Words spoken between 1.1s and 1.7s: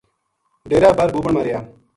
بُوبن ما رہیا